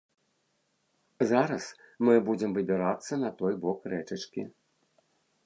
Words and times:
Зараз 1.31 1.65
мы 2.09 2.13
будзем 2.31 2.51
выбірацца 2.57 3.13
на 3.27 3.33
той 3.43 3.53
бок 3.67 3.79
рэчачкі. 3.95 4.43